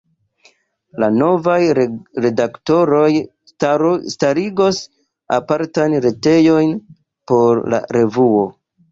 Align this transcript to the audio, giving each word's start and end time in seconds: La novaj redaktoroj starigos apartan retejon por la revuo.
La 1.01 1.07
novaj 1.15 1.57
redaktoroj 2.23 3.09
starigos 4.13 4.79
apartan 5.37 5.93
retejon 6.07 6.73
por 7.33 7.61
la 7.75 7.81
revuo. 7.97 8.41